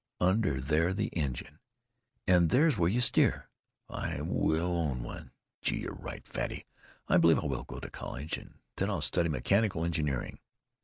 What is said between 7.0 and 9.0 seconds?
I believe I will go to college. And then